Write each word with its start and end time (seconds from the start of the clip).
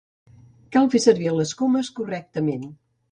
Cal 0.75 0.87
fer 0.95 1.01
servir 1.03 1.33
les 1.35 1.51
comes 1.59 1.91
correctament. 1.99 2.65